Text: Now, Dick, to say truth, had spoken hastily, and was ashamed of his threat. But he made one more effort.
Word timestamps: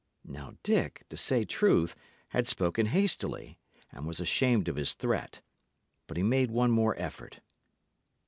Now, 0.25 0.55
Dick, 0.63 1.05
to 1.09 1.15
say 1.15 1.45
truth, 1.45 1.95
had 2.29 2.47
spoken 2.47 2.87
hastily, 2.87 3.59
and 3.91 4.07
was 4.07 4.19
ashamed 4.19 4.67
of 4.67 4.75
his 4.75 4.95
threat. 4.95 5.41
But 6.07 6.17
he 6.17 6.23
made 6.23 6.49
one 6.49 6.71
more 6.71 6.99
effort. 6.99 7.39